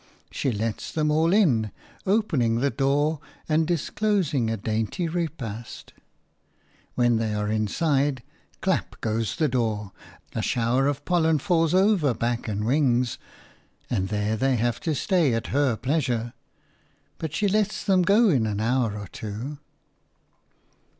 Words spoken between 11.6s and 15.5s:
over back and wings, and there they have to stay at